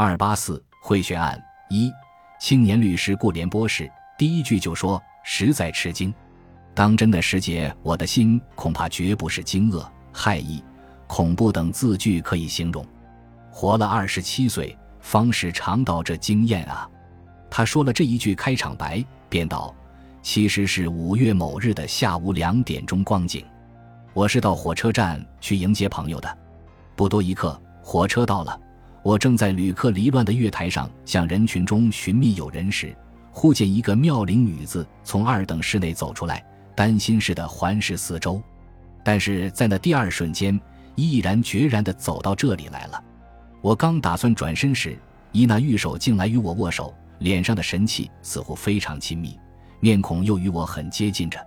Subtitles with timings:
[0.00, 1.36] 二八四贿选案
[1.70, 1.92] 一，
[2.38, 6.14] 青年律师顾连波士第一句就说：“实在吃惊。”
[6.72, 9.84] 当真的世界，我的心恐怕绝不是惊愕、
[10.14, 10.62] 骇意、
[11.08, 12.86] 恐怖等字句可以形容。
[13.50, 16.88] 活了二十七岁，方是尝到这经验啊！
[17.50, 19.74] 他说了这一句开场白，便道
[20.22, 23.44] ：“其实是五月某日的下午两点钟光景，
[24.14, 26.38] 我是到火车站去迎接朋友的。
[26.94, 28.56] 不多一刻，火车到了。”
[29.08, 32.94] 我正在旅客离乱的月台上向人群中寻觅友人时，
[33.30, 36.44] 忽见一个妙龄女子从二等室内走出来，
[36.76, 38.38] 担心似的环视四周。
[39.02, 40.60] 但是在那第二瞬间，
[40.94, 43.02] 毅然决然地走到这里来了。
[43.62, 44.94] 我刚打算转身时，
[45.32, 49.40] 伊那玉手竟来与我握手，脸上的神气似乎非常亲密，
[49.80, 51.38] 面孔又与我很接近着。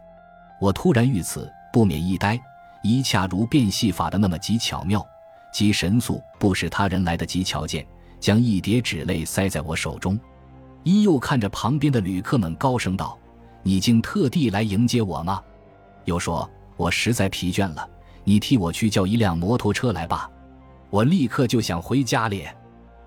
[0.60, 2.42] 我突然遇此，不免一呆，
[2.82, 5.06] 一恰如变戏法的那么极巧妙。
[5.52, 7.86] 即神速，不使他人来得及瞧见，
[8.20, 10.20] 将一叠纸类塞在我手中。
[10.84, 13.18] 一又看着旁边的旅客们，高声道
[13.62, 15.42] ：“你竟特地来迎接我吗？”
[16.06, 17.88] 又说：“我实在疲倦了，
[18.24, 20.30] 你替我去叫一辆摩托车来吧。”
[20.90, 22.38] 我立刻就想回家了。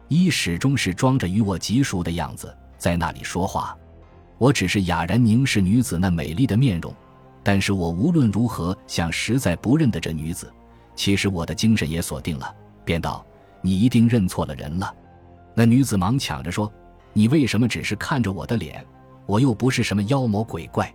[0.09, 3.77] 一始终是装着与我极熟的样子，在那里说话。
[4.39, 6.95] 我只是哑然凝视女子那美丽的面容，
[7.43, 10.53] 但是我无论如何想，实在不认得这女子。
[10.95, 13.25] 其实我的精神也锁定了，便道
[13.61, 14.95] ：“你一定认错了人了。”
[15.55, 16.73] 那女子忙抢着说
[17.13, 18.85] ：“你为什么只是看着我的脸？
[19.27, 20.93] 我又不是什么妖魔鬼怪，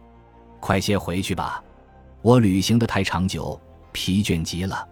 [0.60, 1.64] 快些回去吧。
[2.22, 3.60] 我旅行的太长久，
[3.92, 4.88] 疲倦极了。”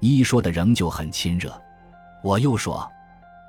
[0.00, 1.52] 一说的仍旧很亲热。
[2.24, 2.90] 我又说：“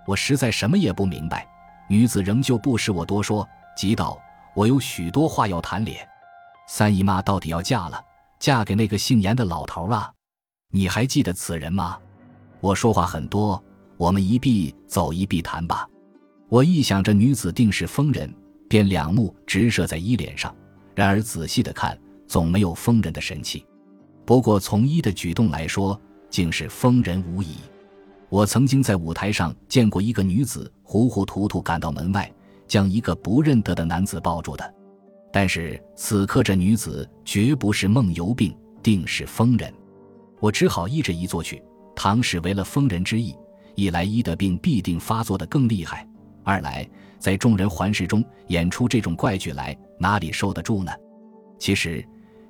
[0.06, 1.48] 我实在什么也不明白。”
[1.90, 4.18] 女子仍旧不使我多说，急道
[4.56, 6.08] ：“我有许多话要谈咧。
[6.68, 8.02] 三姨妈到底要嫁了，
[8.40, 10.12] 嫁给那个姓严的老头啊。”
[10.76, 12.00] 你还记得此人吗？
[12.60, 13.64] 我说话很多，
[13.96, 15.88] 我们一臂走一臂谈吧。
[16.50, 18.34] 我一想这女子定是疯人，
[18.68, 20.54] 便两目直射在衣脸上。
[20.96, 21.96] 然而仔细的看，
[22.28, 23.64] 总没有疯人的神气。
[24.26, 27.58] 不过从一的举动来说，竟是疯人无疑。
[28.30, 32.34] 我曾经在舞台上见过一个女子糊糊涂涂赶到门外，
[32.68, 34.74] 将一个不认得的男子抱住的。
[35.32, 39.72] 但是此刻这女子绝不是梦游病，定是疯人。
[40.44, 41.64] 我只好依着一做去。
[41.96, 43.34] 唐使为了疯人之意，
[43.76, 46.06] 一来医的病必定发作的更厉害；
[46.44, 46.86] 二来
[47.18, 50.92] 在众人环视中演出这种怪剧来，哪里受得住呢？
[51.58, 52.06] 其实，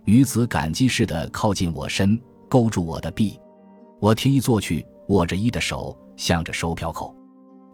[0.06, 3.40] 女子感激似的靠近我身，勾住我的臂。
[4.00, 7.16] 我听一做去，握着一的手，向着收票口。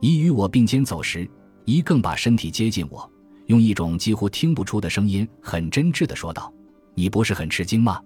[0.01, 1.25] 一与我并肩走时，
[1.63, 3.09] 一更把身体接近我，
[3.45, 6.53] 用一种几乎听不出的声音，很真挚的说道
[6.93, 8.01] ：“你不是很吃惊吗？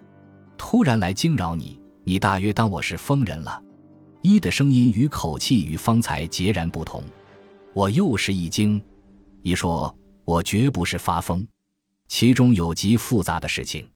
[0.60, 3.62] 突然来惊扰你。”你大约当我是疯人了，
[4.22, 7.02] 一的声音与口气与方才截然不同。
[7.74, 8.82] 我又是一惊，
[9.42, 11.48] 一说我绝不是发疯，
[12.10, 13.88] 其中有极复杂的事情。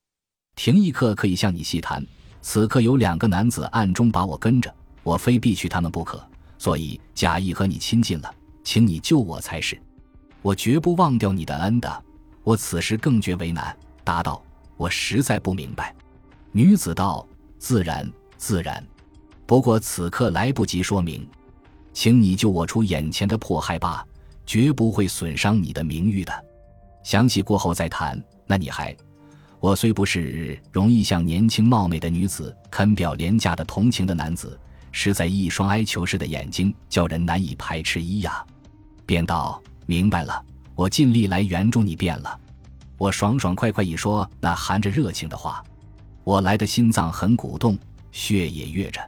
[0.56, 2.04] 停一刻可以向你细谈。
[2.42, 6.26] 此刻有两个男子暗中把我跟着，我非必去他们不可，
[6.58, 9.78] 所以假意和你亲近了，请你救我才是。
[10.42, 12.04] 我绝不忘掉你的恩的。
[12.44, 13.76] 我此时更觉为难，
[14.06, 14.42] 答道：
[14.78, 15.94] 我实在不明白。
[16.54, 17.28] 女子道。
[17.60, 18.84] 自然，自然。
[19.46, 21.28] 不过此刻来不及说明，
[21.94, 24.06] 请你救我出眼前的迫害吧，
[24.46, 26.46] 绝不会损伤你的名誉的。
[27.04, 28.22] 详细过后再谈。
[28.46, 28.96] 那你还，
[29.60, 34.60] 我虽不是容易向年轻貌美的女子肯表廉价的同情的男子，
[34.92, 38.46] 实在一双哀求似的眼睛叫人难以排斥一呀。
[39.06, 40.44] 便道明白了，
[40.76, 42.40] 我尽力来援助你便了。
[42.98, 45.64] 我爽爽快快一说那含着热情的话。
[46.28, 47.80] 我来的心脏很鼓动，
[48.12, 49.00] 血也跃着。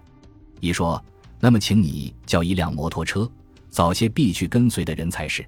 [0.61, 1.03] 一说，
[1.37, 3.29] 那么请你叫一辆摩托车，
[3.69, 5.45] 早些必去跟随的人才是。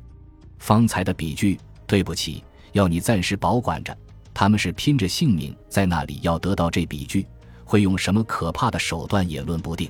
[0.60, 2.44] 方才的笔句，对不起，
[2.74, 3.98] 要你暂时保管着。
[4.34, 7.26] 他们是拼着性命在那里要得到这笔据，
[7.64, 9.90] 会用什么可怕的手段也论不定。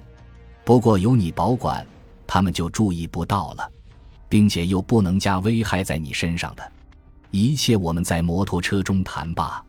[0.64, 1.84] 不过有你保管，
[2.28, 3.68] 他们就注意不到了，
[4.30, 6.72] 并且又不能加危害在你身上的。
[7.32, 9.66] 一切我们在摩托车中谈罢。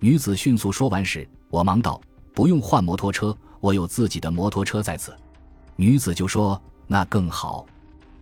[0.00, 1.28] 女子迅速说完时。
[1.50, 2.00] 我忙道
[2.34, 5.16] ：“不用换摩托车，我有自己的摩托车在此。”
[5.76, 7.64] 女子就说：“那更好，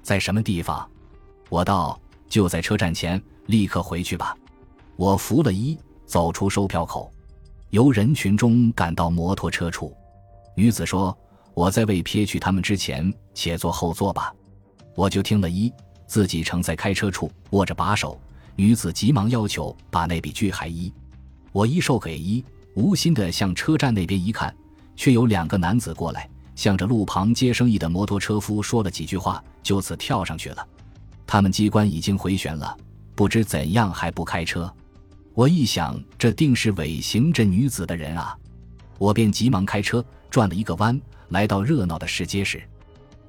[0.03, 0.89] 在什么地方？”
[1.51, 4.37] 我道：“就在车站前，立刻回去吧。”
[4.95, 5.77] 我扶了一，
[6.07, 7.11] 走出售票口，
[7.71, 9.93] 由人群中赶到摩托车处。
[10.55, 11.17] 女子说
[11.53, 14.33] ：“我在未撇去他们之前，且坐后座吧。”
[14.95, 15.71] 我就听了一，
[16.07, 18.19] 自己乘在开车处，握着把手。
[18.55, 20.91] 女子急忙要求把那笔巨海一，
[21.57, 22.45] 我一授给一。
[22.75, 24.55] 无心的向车站那边一看，
[24.95, 30.69] 却有两个男子过来，向着路旁接生意的摩托车夫说了几句话，就此跳上去了。
[31.27, 32.77] 他们机关已经回旋了，
[33.15, 34.71] 不知怎样还不开车。
[35.33, 38.37] 我一想，这定是尾行这女子的人啊！
[38.99, 41.01] 我便急忙开车转了一个弯，
[41.31, 42.63] 来到热闹的市街时，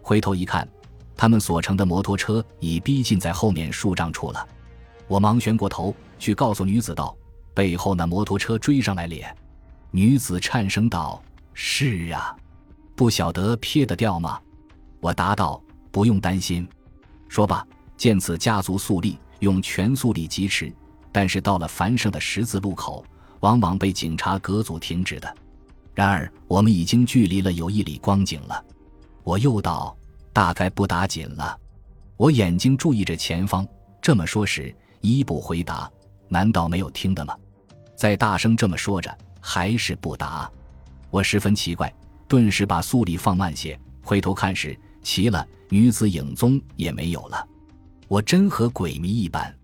[0.02, 0.68] 回头一看，
[1.16, 4.46] 他们所乘的摩托车已逼近在后面数丈处了。
[5.08, 7.16] 我忙旋过头去告诉女子道
[7.58, 9.36] ：“背后那摩托车追上来咧。”
[9.90, 11.20] 女子颤声道
[11.56, 12.36] ：“是啊，
[12.96, 14.40] 不晓得撇得掉吗？”
[15.02, 15.60] 我答道
[15.90, 16.68] ：“不用担心。”
[17.28, 17.66] 说罢，
[17.98, 20.72] 见此加足速力，用全速力疾驰。
[21.12, 23.04] 但是到了繁盛的十字路口，
[23.40, 25.36] 往往被警察隔阻停止的。
[25.96, 28.64] 然而我们已经距离了有一里光景了。
[29.24, 29.98] 我又道
[30.32, 31.58] ：“大概不打紧了。”
[32.18, 33.68] 我眼睛注意着前方。
[34.00, 35.90] 这么说时，伊不回答。
[36.30, 37.36] 难道没有听的吗？
[37.98, 39.14] 在大声这么说着。
[39.40, 40.52] 还是不答，
[41.10, 41.94] 我十分奇怪，
[42.28, 47.48] 顿时把速力放慢些，回头看时，奇了，女子影踪也没有了。
[48.10, 49.57] 我真和鬼迷一般。